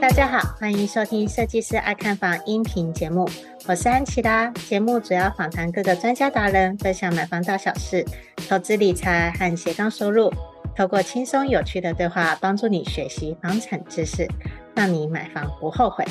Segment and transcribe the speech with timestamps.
[0.00, 3.28] 大家好，欢迎收听《设计师爱看房》音频节目，
[3.66, 4.48] 我是安琪拉。
[4.50, 8.04] 节目主要访谈各个专家达人，分享买房大小事、
[8.48, 10.32] 投资理财和斜杠收入。
[10.76, 14.28] 透过轻松有趣的对话，帮助你学习房产知识，
[14.74, 16.04] 让你买房不后悔。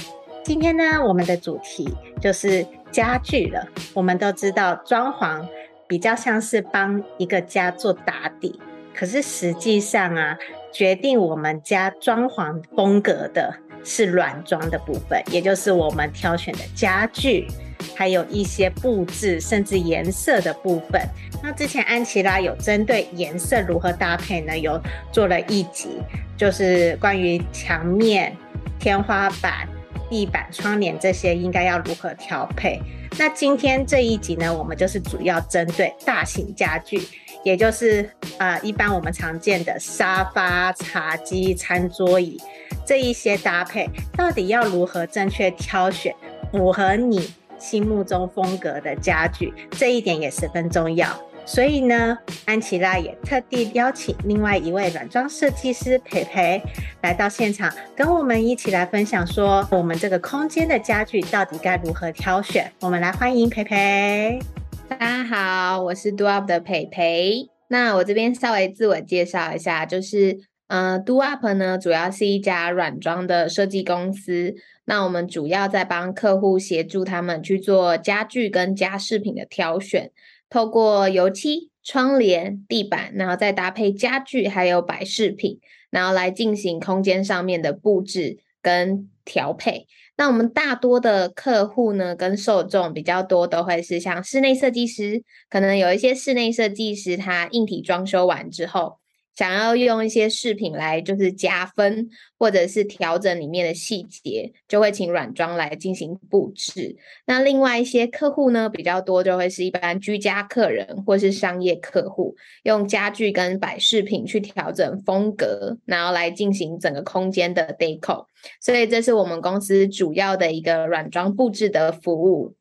[0.43, 3.67] 今天呢，我们的主题就是家具了。
[3.93, 5.45] 我们都知道，装潢
[5.85, 8.57] 比较像是帮一个家做打底，
[8.95, 10.37] 可是实际上啊，
[10.71, 13.55] 决定我们家装潢风格的。
[13.85, 17.45] 是软装的部分，也就是我们挑选的家具，
[17.93, 21.01] 还有一些布置，甚至颜色的部分。
[21.43, 24.81] 那之前安琪拉有针对颜色如何搭配呢，有
[25.11, 26.01] 做了一集，
[26.37, 28.33] 就是关于墙面、
[28.79, 29.67] 天花板、
[30.13, 32.79] 地板、窗帘这些应该要如何调配。
[33.17, 37.01] 那今天这一集呢，我们就是主要针对大型家具，
[37.43, 42.39] 也就是呃一般我们常见的沙发、茶几、餐桌椅。
[42.85, 46.13] 这一些搭配到底要如何正确挑选，
[46.51, 51.09] 符合你心目中风格的家具，这一点也十分重要。
[51.45, 56.61] 所以呢，安琪拉也特地邀请另外一位软装设计师培培
[57.01, 62.71] 来到现场，跟我们一起来分享，说我们这个空间的家具到底该如何挑选。
[62.79, 64.39] 我们来欢迎培培。
[64.87, 67.49] 大家好，我是 Do Up 的培培。
[67.67, 70.39] 那我这边稍微自我介绍一下，就是。
[70.67, 74.55] 呃，Do Up 呢，主要是一家软装的设计公司。
[74.85, 80.09] 那我们主要在帮客户协助他们去做家具跟家饰品的挑选，
[80.53, 85.59] 透过油漆、窗帘、地板，然后再搭配家具还有摆饰品，
[85.89, 89.87] 然后来进行空间上面的布置跟调配。
[90.15, 98.99] 那我们大多的客户呢，跟受众比较多，都会是像室内设计师，可能有一些室内设计师，他硬体装修完之后。
[99.35, 106.95] 想要用一些饰品来就是加分，或者是调整里面的细节，就会请软装来进行布置。
[107.25, 118.25] 那另外一些客户呢，比较多就会是一般居家客人或是商业客户，用家具跟摆饰品去调整风格，然后来进行整个空间的 deco。
[118.59, 122.55] 所以这是我们公司主要的一个软装布置的服务。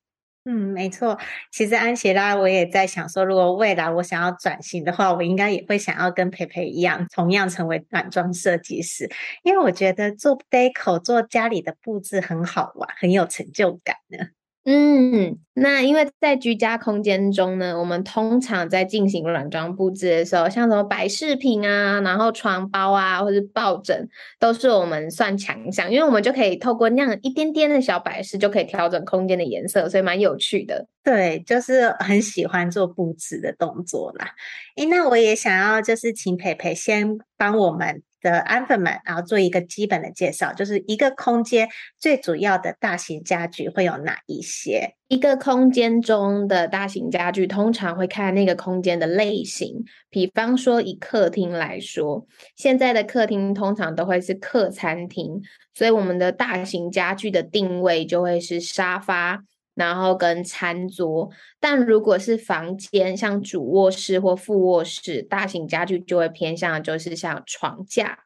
[0.47, 1.17] 嗯，没错。
[1.53, 9.09] 其实安琪拉，我也在想说，如果未来我想要转型的话，我应该也会想要跟培培一样，同样成为软装设计师，
[9.45, 14.19] 因为我觉得做 deco 做家里的布置很好玩，很有成就感呢。
[14.65, 24.09] 嗯，那因为在居家空间中呢，我们通常在进行软装布置的时候，像什么摆饰品啊，然后床包啊，或者抱枕，
[24.39, 30.87] 都是我们算强项，因为我们就可以透过那样一点点的小摆饰，就可以调整空间的颜色，所以蛮有趣的。
[31.03, 34.31] 对，就是很喜欢做布置的动作啦。
[34.77, 38.01] 诶，那我也想要就是请培培先帮我们。
[38.23, 41.69] 的安粉们，然后做一个基本的介绍，就是一个空间
[41.99, 44.95] 最主要的大型家具会有哪一些？
[45.09, 55.43] 一个空间中的大型家具通常会看那个空间的类型，比方说以客厅来说，现在的客厅通常都会是客餐厅，
[55.75, 59.43] 所以我们的大型家具的定位就会是沙发。
[59.75, 68.25] 然后跟餐桌，但如果是房间，像主卧室或副卧室，大型家具就会偏向就是像床架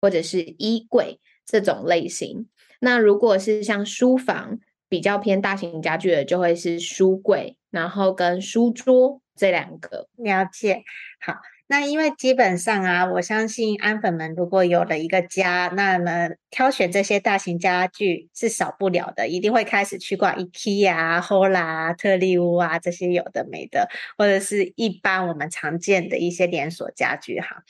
[0.00, 2.48] 或者是衣柜这种类型。
[2.80, 10.08] 那如果是像书房，比较偏大型家具的，就会是书柜，然后跟书桌这两个。
[10.16, 10.82] 了解，
[11.20, 11.34] 好。
[11.70, 23.86] 那因为基本上啊，我相信安粉们如果有了一个家，那么挑选这些大型家具是少不了的，一定会开始去逛 IKEA、HOLA、特力屋啊这些有的没的，
[24.16, 27.62] 或者是一般我们常见的一些连锁家具哈。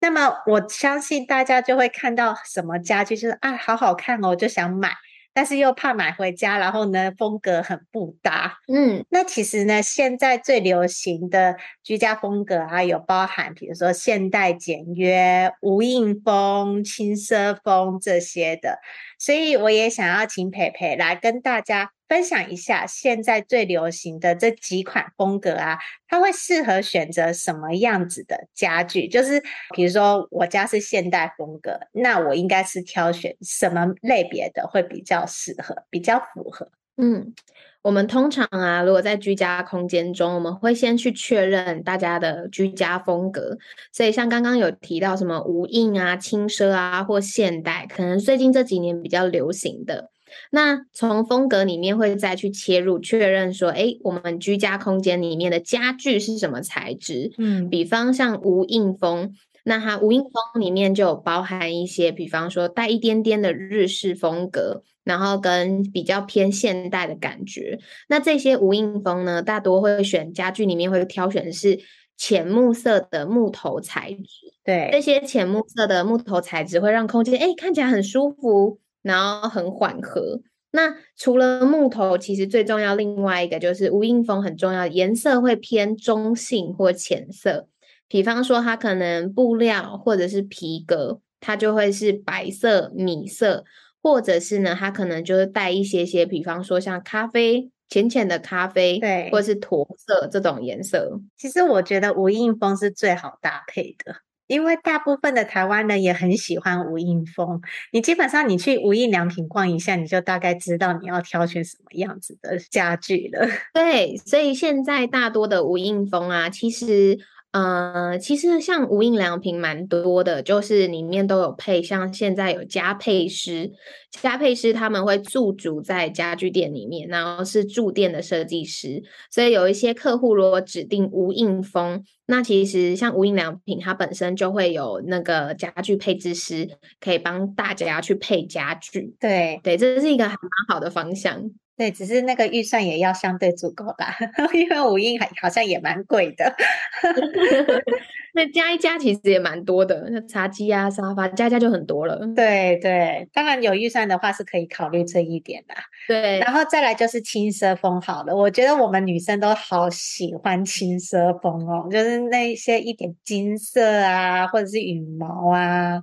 [0.00, 4.92] 那么我相信大家就会看到什么家具就是啊，好好看哦，就想买。
[5.34, 8.58] 但是又怕买回家，然后呢，风格很不搭。
[8.68, 18.78] 嗯，那其实呢，现在最流行的居家风格啊，有包含比如说现代简约、无印风、轻奢风这些的。
[19.18, 29.08] 所以我也想要请培培来跟大家分享一下现在最流行的这几款风格啊，它会适合选择什么样子的家具？
[29.08, 29.42] 就是
[29.74, 36.68] 比如说我家是现代风格，那我应该是挑选什么类别的会比较适合、比较符合？
[36.98, 37.32] 嗯，
[37.80, 43.56] 我们通常啊，如果在居家空间中，我们会先去确认大家的居家风格。
[43.90, 50.10] 所以像刚刚有提到什么无印啊、轻奢啊或现代，可能最近这几年比较流行的。
[50.50, 57.32] 那从风格里面会再去切入，确认说，哎，我们居家空间里面的家具是什么材质？
[57.38, 59.34] 嗯，比方像无印风，
[59.64, 67.78] 那它无印风里面就有包含一些，比方说带一点点的日式风格，然后跟比较偏现代的感觉。
[68.08, 71.80] 那这些无印风呢，大多会选家具里面会挑选的是
[72.16, 74.52] 浅木色的木头材质。
[74.64, 78.78] 对，这些浅木色的木头材质会让空间哎看起来很舒服。
[79.02, 80.40] 然后很缓和。
[80.70, 87.68] 那除了木头，其实最重要另外一个就是无印风很重要，颜色会偏中性或浅色。
[88.08, 93.64] 比方说，它可能布料或者是皮革，它就会是白色、米色，
[94.02, 101.20] 或者是呢，它可能就是带一些些，比方说像咖啡、浅浅的咖啡，对，或者是驼色这种颜色。
[101.36, 104.16] 其实我觉得无印风是最好搭配的。
[104.52, 113.48] 因为大部分的台湾人也很喜欢无印风，你基本上你去无印良品逛一下，你就大概知道你要挑选什么样子的家具了。
[113.72, 117.18] 对，所以现在大多的无印风啊，其实。
[117.52, 123.70] 呃，其实像无印良品蛮多的，就是里面都有配，像现在有家配师，
[124.10, 136.66] 家配师他们会驻足在家具店里面，然后是驻店的设计师，所以有一些客户如果指定无印风，那其实像无印良品，它本身就会有那个家具配置师，
[137.00, 139.14] 可以帮大家去配家具。
[139.20, 141.50] 对对，这是一个还蛮好的方向。
[141.76, 144.14] 对，只是那个预算也要相对足够啦，
[144.52, 146.54] 因为五印还好像也蛮贵的。
[148.34, 152.18] 那加一加其实也蛮多的，那茶几啊、沙发加一加就很多了。
[152.34, 155.74] 对对，当然有预算的话是可以考虑这一点的。
[156.08, 166.00] 对，然后再来就是轻奢风好了，我觉得我们女生都好喜欢轻奢风哦，就是那些一点金色啊，或者是羽毛啊。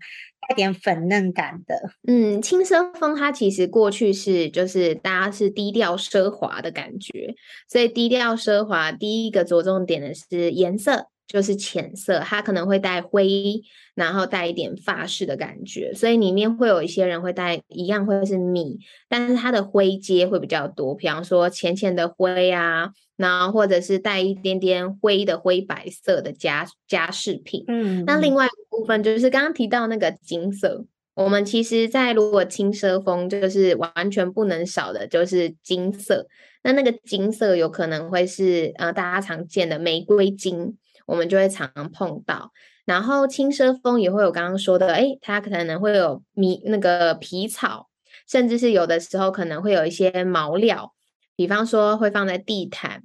[0.50, 1.76] 带点粉嫩感的，
[2.08, 7.36] 嗯，轻奢风它其实过去是就是大家是低调奢华的感觉，
[7.70, 13.62] 所以低调奢华第一个着重点的是颜色，就是浅色，它可能会带灰，
[13.96, 22.92] 然后带一点发饰的感觉，所以里面会有一些人会带一样会是米，但是它的灰阶会比较多，比方说浅浅的灰啊。
[23.20, 30.86] 然后或者是带一点点灰的灰白色的家家饰品，嗯，那另外一部分就是刚刚提到那个金色，
[31.16, 36.28] 我们其实，在如果轻奢风就是完全不能少的，就是金色。
[36.64, 40.78] 那那个金色有可能会是呃大家常见的玫瑰金，
[41.10, 42.52] 我们就会常常碰到。
[42.86, 47.90] 然后轻奢风也会有刚刚说的，哎，它可能会有米那个皮草，
[48.28, 50.94] 甚至是有的时候可能会有一些毛料，
[51.36, 53.04] 比方说会放在地毯。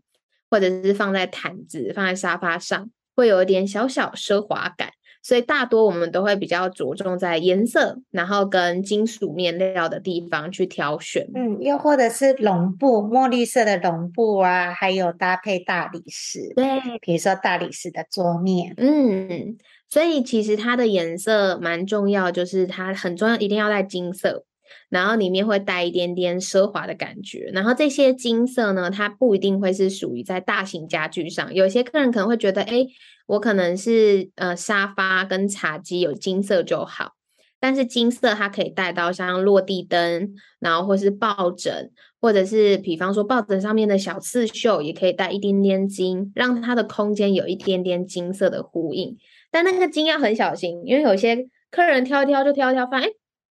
[0.50, 4.90] 或者是放在毯子、放在沙发上，会有一点小小奢华感，
[5.24, 11.26] 所以大多我们都会比较着重在颜色，然后跟金属面料的地方去挑选。
[11.34, 18.74] 嗯，又或者是绒布、墨绿色的绒布啊，还有搭配大理石，对，比如说大理石的桌面。
[18.76, 19.56] 嗯，
[19.88, 24.44] 所以其实它的颜色蛮重要，就是它很重要，一定要带金色。
[24.88, 31.52] 然后里面会带一点点奢华的感觉，然后这些金色呢，它不一定会是属于在大型家具上。
[31.52, 32.86] 有些客人可能会觉得，哎，
[33.26, 37.12] 我可能是呃沙发跟茶几有金色就好，
[37.58, 49.16] 但是金色它可以带到像落地灯，然后或是抱枕，或者是比方说抱枕上面的小刺绣，也可以带一点点金，让它的空间有一点点金色的呼应。
[49.50, 53.12] 但那个金要很小心，因为有些客人挑一挑就挑一挑，发现哎。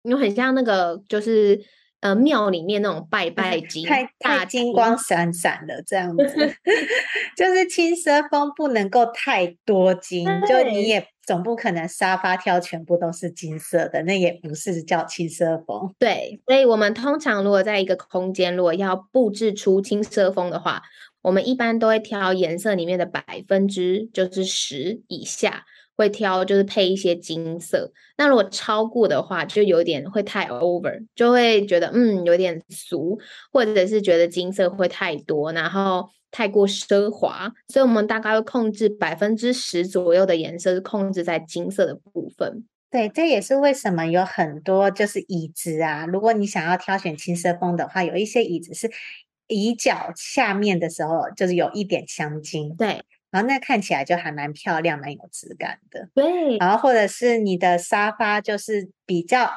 [0.04, 1.61] 因为很像那个，就是
[2.00, 6.25] 呃庙里面那种拜 拜金，太太金光闪闪的这样子
[7.37, 15.94] 就是轻奢风不能够太多金，就你也总不可能沙发挑全部都是金色的，那也不是叫轻奢风。
[15.99, 20.82] 对，所以我们通常如果在一个空间，如果要布置出轻奢风的话，
[21.23, 25.64] 我们一般都会挑颜色里面的百分之就是十以下。
[25.96, 33.18] 会挑就是配一些金色，那如果超过的话，就有点会太 over，就会觉得嗯有点俗，
[33.52, 42.64] 或者是觉得金色会太多，然后太过奢华，所以我们大概会控制百分之十左右的颜色是控制在金色的部分。
[42.90, 48.90] 对，这也是为什么有很多就是椅子啊，如果你想要挑选轻奢风的话，有一些椅子是
[49.46, 52.74] 椅脚下面的时候就是有一点镶金。
[52.76, 53.02] 对。
[53.34, 56.08] 然后那看起来就还蛮漂亮，蛮有质感的。
[56.14, 59.50] 对，然后或者是你的沙发就是比较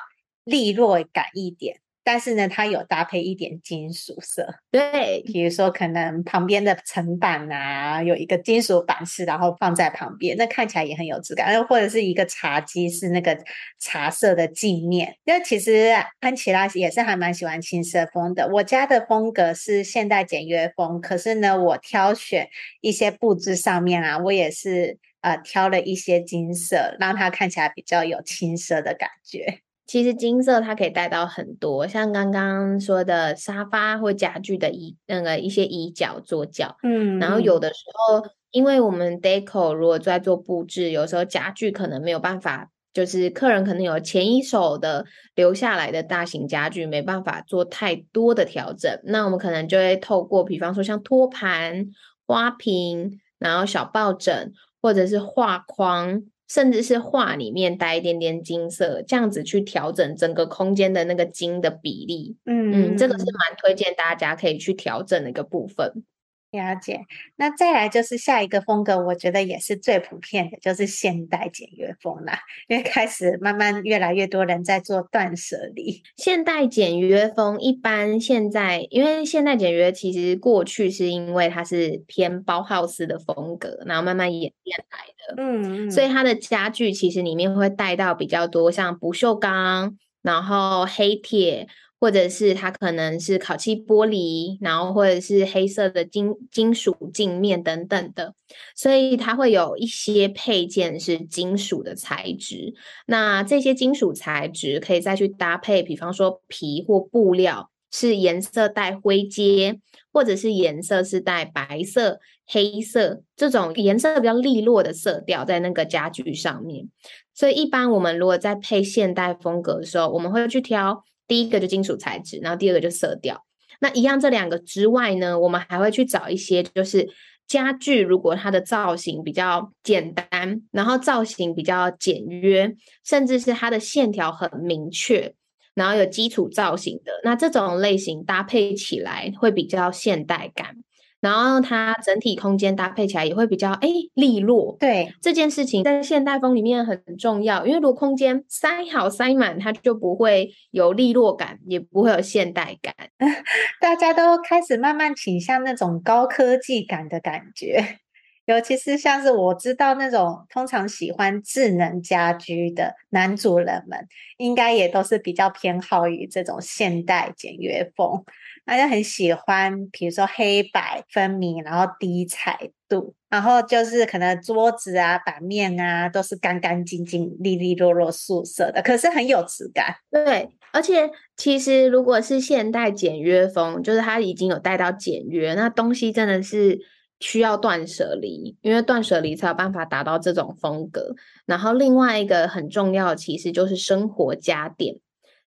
[0.45, 1.79] 利落感一点，
[2.09, 11.53] 但是呢，它有搭配一点金属色，对，比如说可能旁边的层板啊，有一个金属板式，然后放在旁边，那看起来也很有质感。
[11.53, 13.37] 又或者是一个茶几是那个
[13.77, 15.17] 茶色的镜面。
[15.25, 18.47] 那其实安琪拉也是还蛮喜欢轻奢风的。
[18.53, 22.47] 我家的风格是现代简约风，可是呢，我挑选
[22.79, 29.59] 一些布置上面啊，我也是呃挑了一些金色，让它看起来比较有轻奢的感觉。
[29.87, 51.87] 其实金色它可以带到很多，像刚刚说的沙发或家具的椅，那个一些椅脚、桌脚，嗯，然后有的时候，因为我们 deco 如果在做布置，有时候家具可能没有办法，就是客人可能有前一手的留下来的大型家具，没办法做太多的调整，那我们可能就会透过，比方说像托盘、
[52.25, 54.51] 花瓶，然后小抱枕，
[54.81, 56.23] 或者是画框。
[56.47, 62.37] 甚至是画里面带一点点金色，这样子去调整整个空间的那个金的比例。
[62.45, 66.03] 嗯嗯，这个是蛮推荐大家可以去调整的一个部分。
[66.51, 67.01] 了解，
[67.35, 72.39] 那再来就是下一个风格，我觉得也是最普遍的，就是现代简约风啦。
[72.69, 76.01] 因为开始慢慢越来越多人在做断舍离。
[76.15, 85.43] 现代简约风一般现在，因为现代简约其实过去是因为它是偏包豪斯的风格，然后慢慢演变来的。
[85.43, 91.67] 嗯，所以它的家具其实里面会带到比较多像不锈钢，然后黑铁。
[91.99, 98.35] 或者是它可能是烤漆玻璃，然后或者是黑色的金金属镜面等等的，
[98.75, 102.75] 所以它会有一些配件是金属的材质。
[103.07, 109.79] 那这些金属材质可以再去搭配，比方说皮或布料是颜色带灰阶，
[110.13, 116.89] 或者是颜色是带白色、黑色这种颜色比较利落的色调在那个家具上面。
[117.33, 121.03] 所以一般我们如果在配现代风格的时候，我们会去挑。
[121.27, 123.45] 第一个就金属材质，然后第二个就色调。
[123.79, 127.07] 那一样这两个之外呢，我们还会去找一些，就是
[127.45, 135.33] 家具如果它的造型比较简单，然后造型比较简约，甚至是它的线条很明确，
[135.75, 140.77] 然后有基础造型的，那这种类型搭配起来会比较现代感。
[141.19, 152.93] 然后它整体空间搭配起来也会比较哎利落，对这件事情在现代风里面很重要，因为如果空间塞好塞满，它就不会有利落感，也不会有现代感。
[153.81, 157.97] 大家都开始慢慢倾向那种高科技感的感觉，
[158.45, 164.07] 尤其是像是我知道那种通常喜欢智能家居的男主人们，
[164.37, 168.23] 应该也都是比较偏好于这种现代简约风。
[168.67, 179.95] 大家很喜欢，比如说黑白分明，然后低彩度，然后就是可能桌子啊、板面啊都是干干净净、利利落落、素色的，可是很有质感。
[180.11, 186.77] 对，而且其实如果是现代简约风，就是它已经有带到简约，那东西真的是
[187.21, 191.15] 需要断舍离，因为断舍离才有办法达到这种风格。
[191.45, 194.97] 然后另外一个很重要，其实就是生活家电，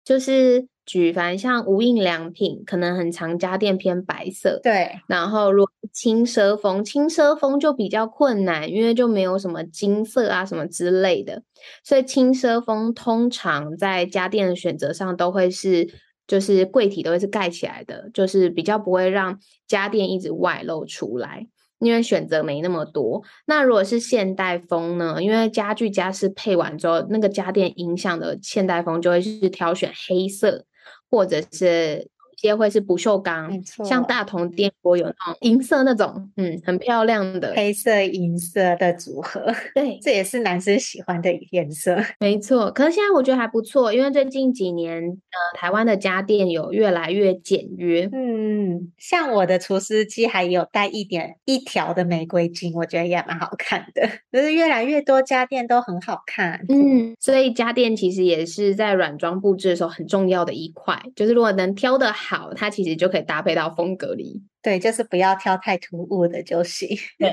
[0.04, 0.68] 就是。
[0.88, 4.60] 举凡像无印良品，可能很常家电偏白色。
[4.64, 11.44] 对，然后如果轻奢风，轻奢风就比较困难，因为就没有什么金色啊什么之类的，
[11.84, 15.88] 所以轻奢风通常在家电的选择上都会是，
[16.26, 21.48] 就是柜体都会是盖起来的，就是比较不会让家电一直外露出来。
[21.80, 25.22] 因为选择没那么多，那如果是现代风呢？
[25.22, 30.66] 因为家具家饰配完之后，那个家电影响的现代风就会是挑选黑色。
[31.10, 42.72] 或者是些会是不锈钢，没错，像大同电锅有那种银色那种，嗯，很漂亮的黑色银色的组合，对，这也是男生喜欢的颜色， 没错。
[42.72, 54.08] 可是现在我觉得还不错，因为最近几年，呃，台湾的家电有越来越简约，嗯，像我的厨师机还有带一点一条的玫瑰金，我觉得也蛮好看的。
[54.32, 62.54] 就是越来越多家电都很好看，嗯，所以家电其实也是在软装布置的时候很重要的一块，就是如果能挑得好。
[62.54, 64.44] 它其实就可以搭配到风格里。
[64.62, 66.90] 对，就是不要挑太突兀的就行。
[67.18, 67.30] 对，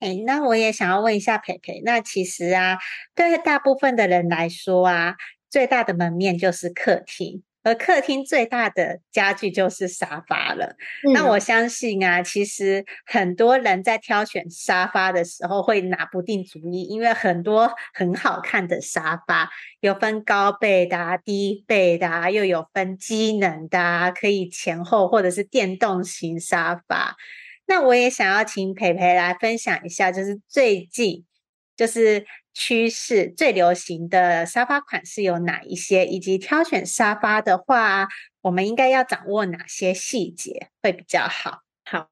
[0.00, 2.76] 哎、欸，那我也想要问一下培培，那其实啊，
[3.14, 5.14] 对大部分的人来说啊，
[5.48, 7.42] 最大的门面就是客厅。
[7.66, 10.76] 而客厅最大的家具就是沙发了。
[11.04, 11.12] 嗯。
[11.12, 27.16] 那我相信啊，其实很多人在挑选沙发的时候会拿不定主意，因为很多很好看的沙发，有分高背的啊、低背的啊，又有分机能的啊，可以前后或者是电动型沙发。
[27.66, 31.24] 那我也想要请培培来分享一下，就是最近
[31.76, 32.24] 就是。
[32.58, 36.06] 趋势最流行的沙发款式有哪一些？
[36.06, 38.08] 以及挑选沙发的话，
[38.40, 41.60] 我们应该要掌握哪些细节会比较好？
[41.84, 42.08] 好，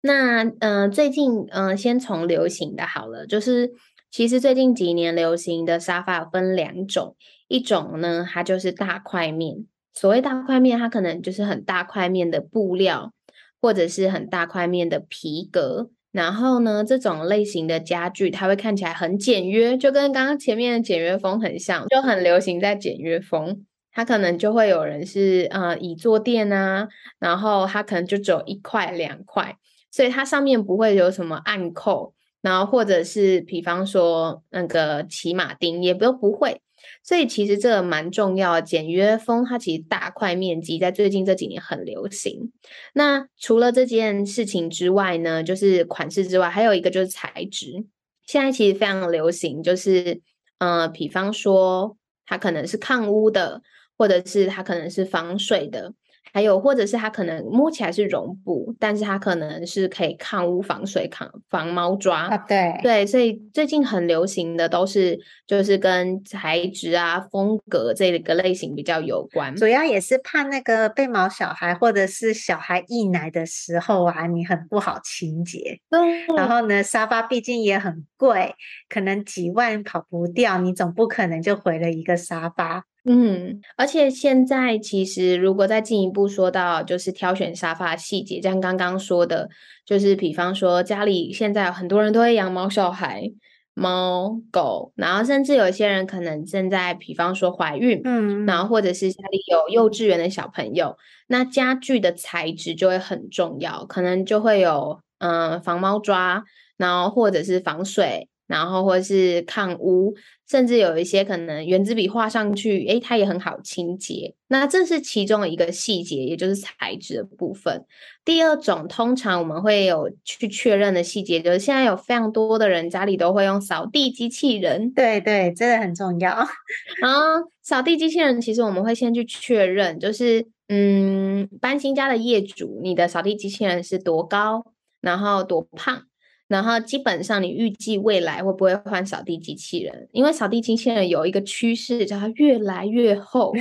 [0.00, 3.72] 那嗯、最近嗯、先从流行的好了，就是
[4.12, 7.16] 其实最近几年流行的沙发分两种，
[7.48, 9.66] 一种呢，它就是大块面。
[9.92, 13.12] 所谓大块面，它可能就是很大块面的布料，
[13.60, 15.90] 或者是很大块面的皮革。
[16.14, 23.66] 然后呢，这种类型的家具，它会看起来很简约，就跟刚刚前面的简约风很像，就很流行在简约风。
[23.92, 26.86] 它可能就会有人是呃椅坐垫啊，
[27.18, 29.56] 然后它可能就只有一块两块，
[29.90, 36.60] 所以它上面不会有什么暗扣，然后或者是比方说那个骑马钉也不不会。
[37.04, 42.50] 所以其实这个蛮重要，简约风它其实大块面积在最近这几年很流行。
[42.94, 47.84] 那除了这件事情之外呢，就是款式之外，还有一个就是材质。
[48.26, 50.22] 现在其实非常流行，就是
[50.56, 53.60] 呃，比方说它可能是抗污的，
[53.98, 55.92] 或者是它可能是防水的。
[56.32, 62.28] 还有，或者是它可能摸起来是绒布，但是它可能是可以抗污、防水、抗防猫抓。
[62.28, 69.54] 啊，对对，所以最近很流行的都是就是跟材质啊、风格这个类型比较有关。
[69.54, 75.78] 主要也是怕那个被毛小孩或者是小孩溢奶的时候啊，你很不好清洁。
[75.90, 76.36] 嗯。
[76.36, 78.54] 然后呢，沙发毕竟也很贵，
[78.88, 82.84] 可能几万跑不掉，你总不可能就回了一个沙发。
[83.06, 89.48] 嗯，而且现在其实如果再进一步说到，就是挑选沙发细节，像刚刚说的，
[89.84, 93.30] 就是比方说家里现在有很多人都会养猫小孩、
[93.74, 100.96] 猫狗，然后甚至有一些人可能正在，比方说怀孕，嗯，然后或者是家里有幼稚园的小朋友，
[101.26, 106.42] 那家具的材质就会很重要，可能就会有嗯、呃、防猫抓，
[106.78, 108.30] 然后或者是防水。
[108.46, 110.14] 然后或者是抗污，
[110.48, 114.34] 甚至有一些可能原子笔画上去，诶，它也很好清洁。
[114.48, 117.84] 那这是其中一个细节，也就是材质的部分。
[118.24, 124.92] 第二种，通常我们会有去确认的细节，就是现在有非常多的人家里都会用扫地机器人。
[124.92, 126.46] 对对，这个很重要。
[127.00, 127.20] 然后
[127.62, 134.64] 扫地机器人，其实我们会先去确认，就是嗯，搬新家的业主，你的扫地机器人是多高，
[135.00, 136.04] 然后多胖。
[136.46, 140.08] 然后基本上，你预计未来会不会换扫地机器人？
[140.12, 143.52] 因为扫地机器人有一个趋势，叫它越来越厚，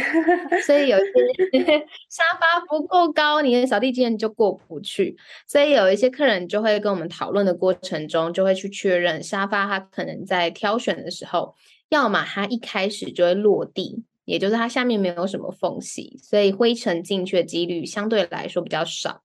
[0.65, 1.01] 所以有一
[1.59, 1.63] 些
[2.09, 5.15] 沙发不够高，你的扫地机器人就过不去。
[5.47, 11.55] 所以有一些客人就会跟我们讨论的过程中，就会去确认沙发，它可能在挑选的时候，
[11.89, 19.21] 要么它一开始就会落地，也就是它下面没有什么缝隙，所以灰尘进去的几率相对来说比较少。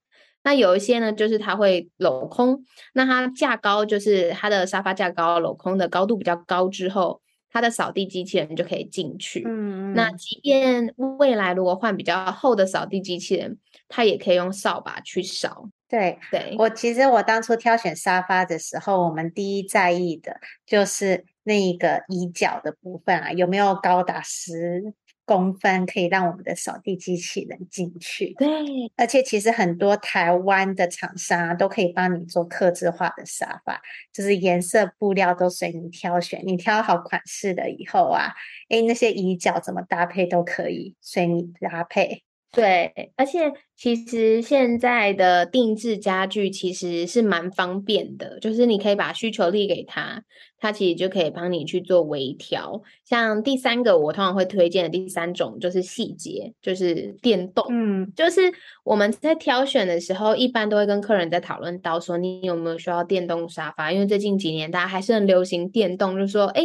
[0.49, 7.21] 那有一些呢，就是它会镂空，那它架高，就是它的沙发架高，镂空的高度比较高之后，
[7.53, 9.45] 它的扫地机器人就可以进去。
[9.47, 13.59] 嗯，那即便未来如果换比较厚的扫地机器人，
[13.89, 15.69] 它也可以用扫把去扫。
[15.87, 24.95] 对对，我其实我当初挑选沙发的时候，我们第一在意的就是那一个椅脚的部分啊，有没有高达十
[25.29, 28.49] 公分可以让我们的扫地机器人进去，对，
[28.97, 33.79] 而且其实很多台湾的厂商啊都可以帮你做客制化的沙发，
[34.11, 38.33] 就是颜色、布料都随你挑选，你挑好款式了以后啊，
[38.71, 42.23] 诶，那些椅脚怎么搭配都可以随你搭配。
[42.51, 50.23] 对，而且其实现在的定制家具其实是蛮方便的，就是你可以把需求列给他，
[50.59, 52.83] 他其实就可以帮你去做微调。
[53.05, 57.67] 像第三个，我通常会推荐的第三种就是细节，就是电动。
[57.69, 58.41] 嗯，就是
[58.83, 63.93] 我们在挑选的时候，一般都会跟客人在讨论到说，你有没有需要电动沙发？
[63.93, 66.63] 因为最近几年大家还是很流行电动，就是说，哎。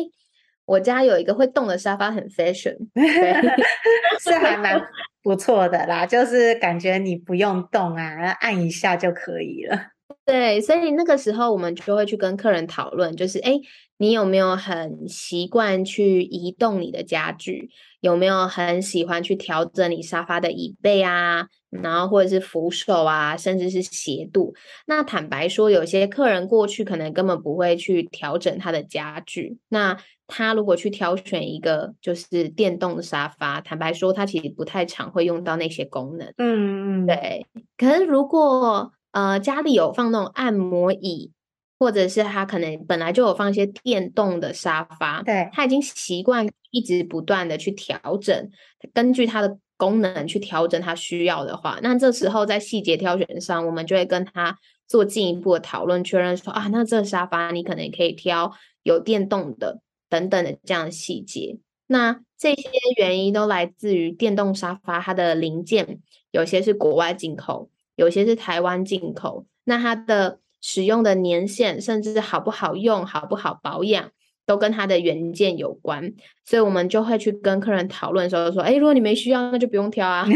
[0.65, 3.33] 我家有一个会动的沙发，很 fashion，对
[4.23, 4.81] 是还蛮
[5.23, 6.05] 不错的啦。
[6.05, 9.87] 就是感觉你不用动啊，按一下就可以了。
[10.25, 13.59] 对，所以那个时候我们就会去跟客人讨论，就是哎，
[13.97, 17.69] 你有没有很习惯去移动你的家具？
[17.99, 21.47] 有没有很喜欢去调整你沙发的椅背啊？
[21.81, 24.53] 然后或者是扶手啊，甚至是斜度。
[24.85, 29.57] 那坦白说，有些客人过去可能根本不会去调整他的家具。
[29.69, 36.31] 那他如果去挑选一个就是电动的沙发，坦白说，他其实不太常会用到那些功能。
[36.37, 37.45] 嗯嗯，对。
[37.77, 41.31] 可是如果呃家里有放那种按摩椅，
[41.79, 48.49] 或者是他可能本来就有放一些电动的沙发，对，他已经习惯一直不断的去调整，
[48.93, 49.57] 根据他的。
[49.83, 61.57] 功能去调整他需要的话，那这时候在细节挑选上，我们就会跟他做进一步的讨论，确认说啊，那这沙发你可能也可以挑有电动的等等的这样的细节。
[61.87, 65.99] 那这些原因都来自于电动沙发它的零件，
[66.31, 69.45] 有些是国外进口，有些是台湾进口。
[69.65, 74.11] 那它的使用的年限，甚至好不好用、好不好保养，
[74.45, 76.13] 都跟它的原件有关。
[76.45, 80.25] 所以我们就会去跟客人讨论的时候说：“哎，如果你没需要，那就不用挑啊。”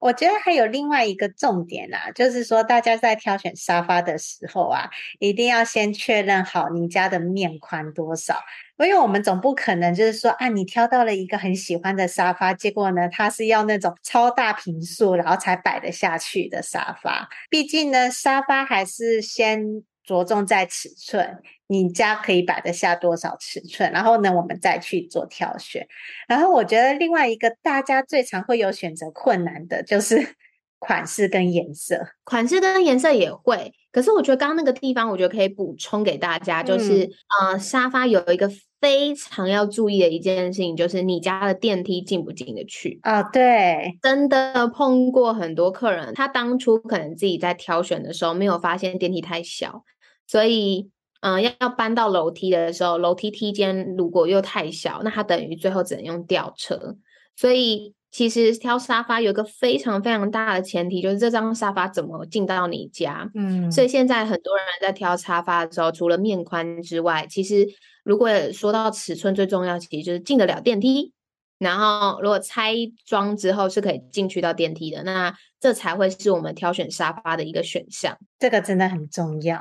[0.00, 8.36] 我觉得还有另外一个重点啊，就是说大家在挑选沙发的时候啊，一定要先确认好你家的面宽多少，
[8.78, 17.28] 因为我们总不可能就是说啊，你挑到了一个很喜欢的沙发，结果呢，它是要那种超大平数，然后才摆得下去的沙发。
[17.50, 21.38] 毕竟呢，沙发还是先着重在尺寸。
[21.66, 23.92] 你家可以摆得下多少尺寸？
[23.92, 25.86] 然后呢，我们再去做挑选。
[26.26, 30.34] 然后我觉得另外一个大家最常会有选择困难的就是
[30.80, 32.08] 款式跟颜色。
[32.24, 43.28] 款式跟颜色也会，可是我觉得刚刚那个地方，我觉得可以补充给大家，就是、嗯、呃，沙发有一个非常要注意的一件事情，就是你家的电梯进不进得去啊、哦？
[43.30, 49.84] 对，真的碰过很多客人，他当初可能自己在挑选的时候没有发现电梯太小，
[50.28, 50.90] 所以。
[51.20, 56.94] 嗯，要要搬到楼梯的时候，楼梯梯间如果又太小，那它等于最后只能用吊车。
[57.34, 63.28] 所以其实挑沙发有一个非常非常大的前提，就是这张沙发怎么进到你家。
[63.34, 67.66] 嗯，所以现在很多人在挑沙发的时候，除了面宽之外，其实
[68.04, 71.12] 如果说到尺寸，最重要其实就是进得了电梯。
[71.58, 78.16] 然后如果拆装之后是可以进去到电梯的，那这才会是我们挑选沙发的一个选项。
[78.38, 79.60] 这个真的很重要，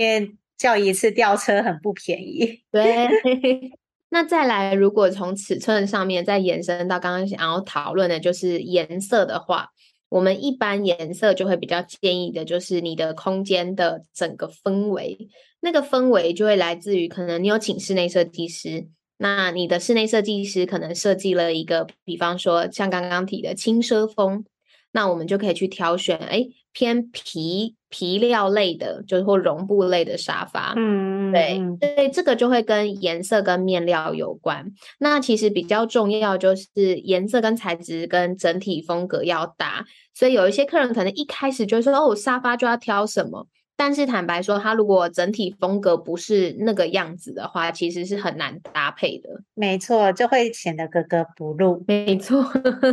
[0.00, 0.36] 因为。
[0.60, 3.08] 叫一次吊车很不便宜，对。
[4.12, 9.70] 那再来，如果从尺寸上面再延伸到刚刚想要讨论的，就是颜色的话，
[10.10, 18.86] 我们一般颜色就会比较建议的，就是你的空间的整个氛围，那个氛围就会来自于可能你有请室内设计师，
[19.16, 24.44] 那你的室内设计师可能设计了一个，比方说像刚刚提的轻奢风，
[24.92, 27.76] 那我们就可以去挑选，哎，偏皮。
[27.92, 31.60] 皮料类的，就是或绒布类的沙发，嗯，对，
[31.96, 34.64] 所以这个就会跟颜色跟面料有关。
[35.00, 39.84] 那其实比较重要就是颜色跟材质跟整体风格要搭。
[40.14, 43.48] 所以有一些客人可能一开始就说，哦，沙发就要挑什么。
[43.80, 49.30] 但是坦白说，它如果整体风格不是那个样子的话，其实是很难搭配的。
[49.54, 51.82] 没错，就会显得格格不入。
[51.86, 52.42] 没错。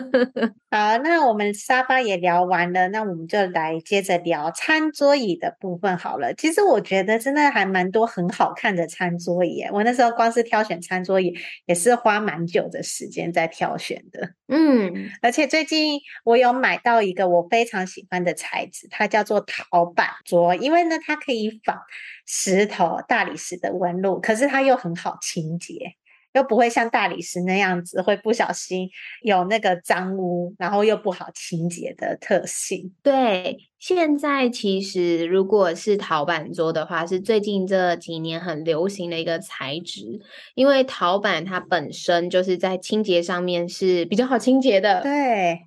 [0.72, 6.34] 好，那我们沙发也聊完了，那我们就来接着聊餐桌椅的部分好了。
[6.36, 14.37] 其实我觉得真的还蛮多很好看的餐桌椅，我那时候光是挑选餐桌椅也是花蛮久的时间在挑选的。
[14.50, 21.78] 嗯，而且最近我有买到一个我非常喜欢的材质，它叫做陶板桌，因为呢，它可以仿
[22.26, 25.96] 石头、大理石的纹路，可是它又很好清洁。
[26.38, 28.90] 又不会像大理石那样子会不小心
[29.24, 32.94] 有那个脏污，然后又不好清洁的特性。
[33.04, 40.20] 对，现在其实如果是陶板桌的话，是最近这几年很流行的一个材质，
[40.54, 45.02] 因为陶板它本身就是在清洁上面是比较好清洁的。
[45.02, 45.12] 对，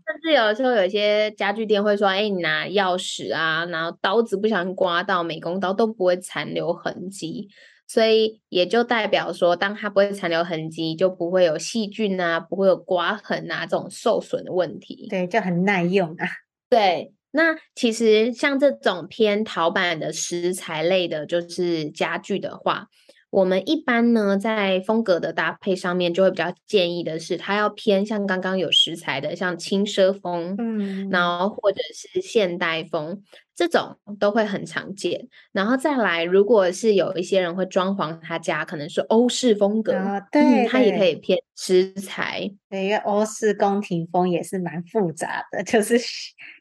[0.07, 7.49] 甚至有的时候有些家具店会说：“哎，你拿钥匙啊，然后刀子不小心刮到美工刀都不会残留痕迹。”
[7.93, 15.09] 所以也就代表说，当它不会残留痕迹，就不会有细菌啊，不会有刮痕啊这种受损的问题。
[15.11, 16.25] 对，就很耐用啊。
[16.71, 22.87] 对，那其实像这种偏陶板的石材类的，就是家具的话。
[23.31, 33.23] 我们一般呢，在风格的搭配上面，就会比较建议的是，它要偏像刚刚有石材的，像轻奢风，嗯，然后或者是现代风，
[33.55, 35.29] 这种都会很常见。
[35.53, 42.51] 然后再来，如果是有一些人会装潢他家，可能是欧式风格，啊、对，对，它也可以偏石材。
[42.69, 45.97] 对，因为欧式宫廷风也是蛮复杂的， 就是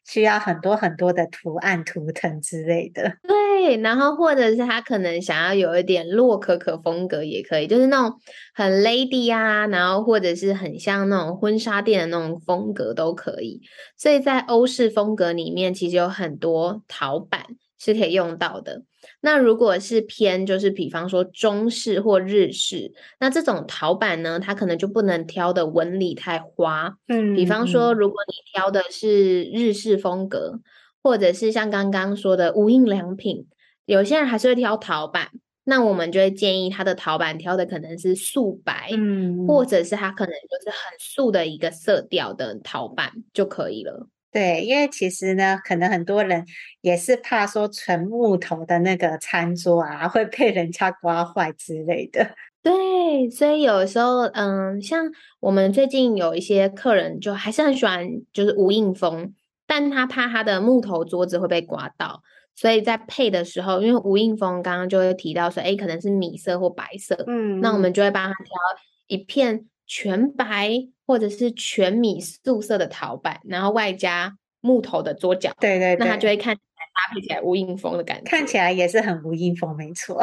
[0.05, 3.01] 需要很多很多的图案、图腾之类的。
[3.23, 3.33] 对，
[3.77, 8.19] 然后或者是他可能想要有一点洛可可风格也可以，就是那种
[8.53, 13.61] 很 lady 啊，然后或者是很像那种婚纱店的那种风格都可以。
[13.97, 17.45] 所以在欧式风格里面，其实有很多陶板
[17.77, 18.83] 是可以用到的。
[19.21, 26.97] 那如果是偏，就是比方说中式或日式，那这种陶板呢，它可能就不能挑的纹理太花。
[27.07, 30.59] 嗯，比方说，如果你挑的是日式风格，
[31.01, 33.47] 或者是像刚刚说的无印良品，
[33.89, 35.29] 有些人还是会挑陶板，
[35.63, 44.07] 那我们就会建议他的陶板挑的可能是素白，嗯，或者是他可能就是很素的一个色调的陶板就可以了。
[44.31, 46.45] 对，因为其实呢，可能很多人
[46.81, 52.35] 也是怕说纯木头的那个餐桌啊，会被人家刮坏之类的。
[52.61, 55.03] 对，所以有时候，嗯，像
[55.39, 59.33] 我们最近有一些客人就还是很喜欢，就是无印风，
[59.65, 62.21] 但他怕他的木头桌子会被刮到，
[62.59, 68.53] 所以在配的时候，因为无印风刚刚就会提到说，哎，可能是米色或白色，嗯，那我们就会帮他挑
[69.07, 70.69] 一片全白
[71.07, 76.57] 或者是全米素色的陶板，然后外加木头的桌角，对对对，那他就会看。
[76.91, 80.21] 搭配起来无印风的感觉，看起来也是很无印风，没错。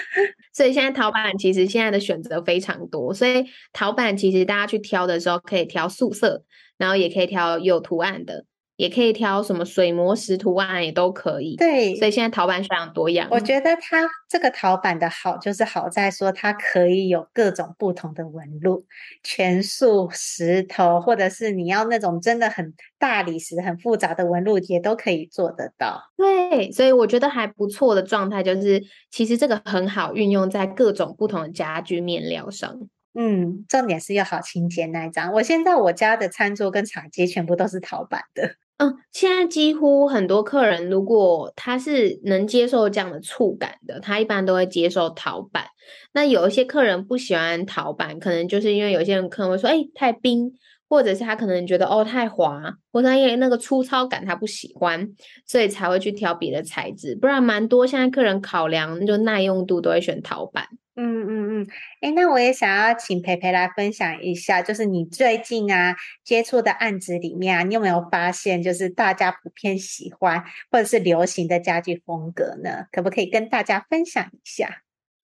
[0.54, 3.44] 所以现在陶板其实现在的选择非常多，所以
[3.74, 6.42] 陶板其实大家去挑的时候可以挑素色，
[6.78, 8.46] 然后也可以挑有图案的。
[8.76, 13.28] 也可以挑什么水磨石图案也都可以，对，所以现在陶板非常多样。
[13.30, 18.84] 我觉得它这个陶板的好，就是好在说它可以有各种不同的纹路，
[19.22, 26.02] 全素石头，或者是你要那种真的很大理石、很复杂的纹路，也都可以做得到。
[26.16, 32.76] 对，所以我觉得还不错的状态就是，其实这个很好运用在各种不同的家居面料上。
[33.16, 35.32] 嗯，重点是要好清洁那一张。
[35.32, 38.56] 我现在我家的餐桌跟茶几全部都是陶板的。
[38.78, 45.66] 嗯，现在几乎很多客人，如果他是能接受这样的触感的，他一般都会接受陶板。
[46.12, 50.52] 那有一些客人不喜欢陶板，可能就是因为有些人可能会说，哎、太冰，
[50.94, 55.08] 或者是他可能觉得哦太滑，或者因为那个粗糙感他不喜欢，
[55.44, 57.16] 所以才会去挑别的材质。
[57.16, 60.68] 不然蛮多现在客人考量就耐用度，都会选陶板。
[60.94, 61.66] 嗯嗯嗯，
[62.00, 72.86] 哎，那我也想要请培培来分享一下，就是你最近啊接触的案子里面啊，你有没有发现就是大家普遍喜欢或者是流行的家具风格呢？
[72.92, 74.82] 可不可以跟大家分享一下？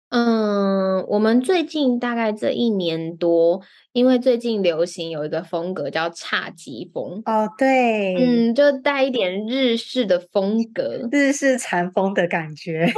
[0.10, 3.62] 嗯，我们最近大概这一年多，
[3.94, 12.86] 因为最近流行有一个风格叫侘寂风哦，对，嗯，就带一点日式的风格，日式禅风的感觉。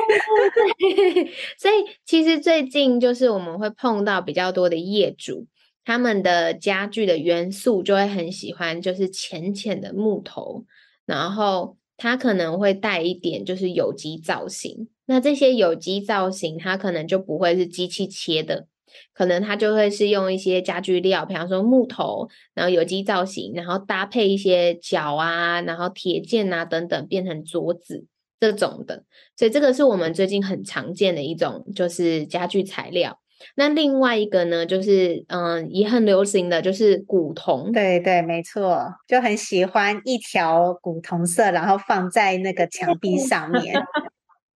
[0.78, 1.26] 对，
[1.58, 1.74] 所以
[2.06, 5.46] 其实最近就是我们会碰到比较多的业主，
[5.86, 10.66] 他们的家具的元素就会很喜欢，就是浅浅的木头，
[11.06, 14.88] 然后它可能会带一点就是有机造型。
[15.08, 18.68] 那这些有机造型，它可能就不会是机器切的，
[19.14, 28.06] 可能它就会是用一些家具料，比方说木头，然后有机造型，然后搭配一些角啊，然后铁件啊等等，变成桌子
[28.40, 29.06] 这种的。
[29.38, 33.18] 所以这个是我们最近很常见的一种，就是家具材料。
[33.56, 37.72] 那另外一个呢，就是嗯，也很流行的就是古铜。
[37.72, 43.74] 对对，没错，就很喜欢一条古铜色，然后放在那个墙壁上面。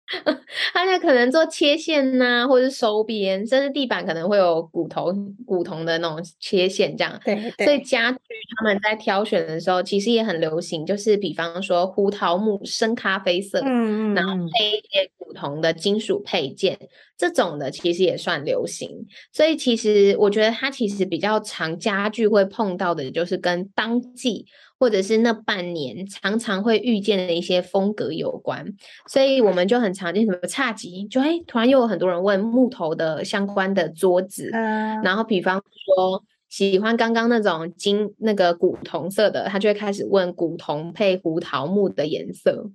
[0.74, 7.20] 他就可能做切线呐、啊，或者是收边，甚至地板可能会有古铜、古铜的那种切线，这样。
[7.24, 7.66] 对，对。
[7.66, 8.18] 所以家具
[8.58, 16.78] 他们在挑选的时候，其实也很流行，就是比方说胡桃木深咖啡色，嗯嗯，然后配一些古铜的金属配件，
[17.18, 19.06] 这种的其实也算流行。
[19.32, 24.46] 所以其实我觉得它其实比较常家具会碰到的，就是跟当季。
[24.80, 28.66] 或者是那半年常常会遇见的一些风格有关，
[29.08, 42.72] 所以我们就很常见什么侘寂，就哎，突然又有很多人问木头的相关的桌子，嗯，然后比方说喜欢刚刚那种金那个古铜色的，他就会开始问古铜配胡桃木的颜色，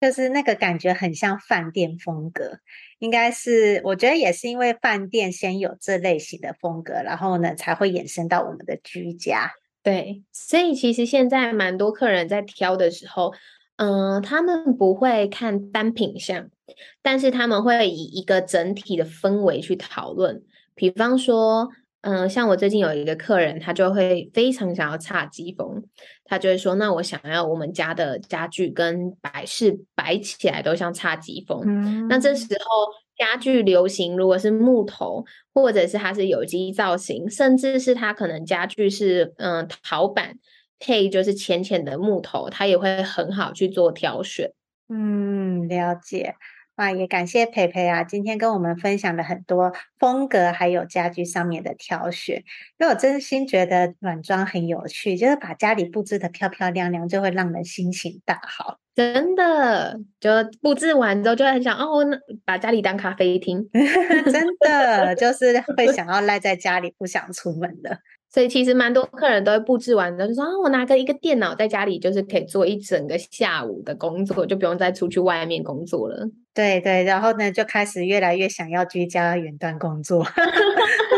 [0.00, 2.58] 就是那个感觉很像饭店风格，
[3.00, 9.50] 应该是我觉得也是因为饭店先有这类型的风格，然后呢才会衍生到我们的居家。
[9.82, 13.32] 对，所以其实现在蛮多客人在挑的时候，
[13.76, 16.48] 嗯、呃，他们不会看单品项，
[17.02, 20.42] 但是他们会以一个整体的氛围去讨论。
[20.76, 21.68] 比方说，
[22.02, 25.82] 嗯、呃，像我最近有一个客人，他就会非常想要侘寂风，
[26.24, 31.62] 他就会说：“那我想要我们家的家具跟摆饰摆起来都像侘寂风。
[31.66, 33.01] 嗯”那这时候。
[33.16, 40.38] 家具流行，如果是木头，或者是它是有机造型，甚至是它可能家具是嗯陶板
[40.78, 44.52] 配就是浅浅的木头，它也会很好去做挑选。
[44.88, 46.34] 嗯，了解。
[46.82, 52.38] 哇，也感谢培培啊，今天跟我们分享了很多风格，还有家具上面的挑选。
[52.76, 58.80] 因为我真心觉得软装很有趣，就是把家里布置的漂漂亮亮，就会让人心情大好。
[58.96, 63.70] 真的，就布置完之后就很想哦，那把家里当咖啡厅。
[64.32, 67.96] 真的，就是会 想要赖在家里，不想出门的。
[68.32, 76.26] 所以其实蛮多客人都会布置完然后就说啊，我拿个一个电脑在家里，就是可以做一整个下午的工作，就不用再出去外面工作了。
[76.54, 80.24] 对对，然后呢，就开始越来越想要居家远端工作。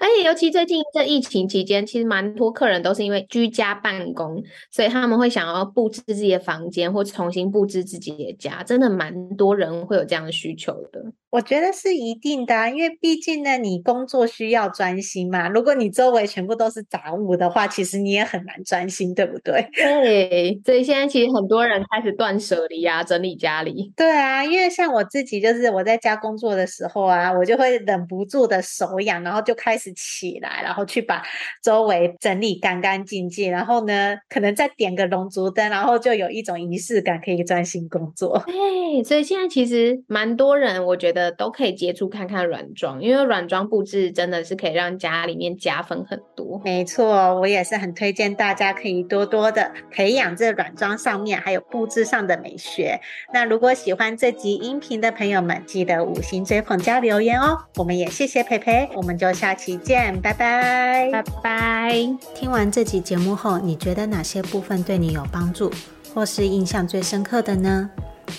[0.00, 11.02] 而且尤其最近这疫情期间，其实蛮多客人都是因为居家办公，所以他们会想要布置自己的房间或重新布置自己的家，真的蛮多人会有这样的需求的。
[11.30, 15.48] 我觉得是一定的啊，因为毕竟呢，你工作需要专心嘛。
[15.48, 19.68] 如果你周围全部都是杂物的话，其实你也很难专心，对不对？
[19.74, 23.92] 对，所以现在其实很多人开始断舍离啊，整理家里。
[23.96, 31.22] 对啊，因为像我自己，就是我在家工作的时候啊，我就会忍不住的手痒，然后就开始起来，然后去把
[31.62, 38.42] 周围整理干干净净，然后呢，可能再点个龙烛灯，然后就有一种仪式感，可以专心工作。
[38.46, 41.24] 对，所以现在其实蛮多人，我觉得。
[41.36, 46.60] 都可以接触看看软装，因为软装布置真的是可以让家里面加分很多。
[46.64, 53.00] 没错，我也是很推荐大家可以多多的培养这软装上面还有布置上的美学。
[53.32, 57.56] 那如果喜欢这集音频的朋友们，记得五星追捧加留言哦。
[57.76, 62.08] 我们也谢谢培培，我们就下期期见，拜拜，拜拜。
[62.34, 65.72] 听完这集节目后，你觉得哪些部分对你有帮助，
[66.14, 67.88] 或是印象最深刻的呢？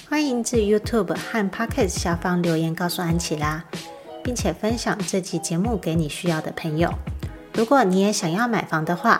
[0.07, 3.63] 欢迎至 YouTube 和 Podcast 下方留言告诉安琪拉，
[4.23, 6.93] 并且分享这期节目给你需要的朋友。
[7.53, 9.19] 如果你也想要买房的话，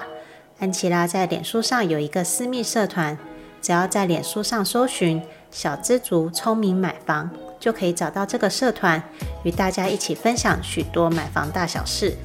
[0.59, 3.17] 安琪拉在脸书上有一个私密社团，
[3.63, 5.19] 只要在脸书上搜寻
[5.55, 7.29] “小资族聪明买房”，
[7.61, 9.01] 就可以找到这个社团，
[9.43, 12.17] 与大家一起分享许多买房大小事。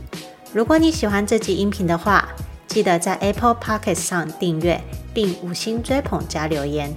[0.53, 2.29] 如果你喜欢这集音频的话，
[2.67, 4.81] 记得在 Apple Podcast 上订阅，
[5.15, 6.93] 并五星追捧加留言。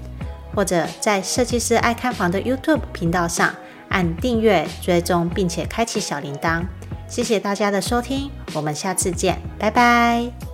[0.55, 3.53] 或者在设计师爱看房的 YouTube 频道上
[3.89, 6.63] 按订阅、追踪，并且开启小铃铛。
[7.07, 10.52] 谢谢大家的收听，我们下次见，拜拜。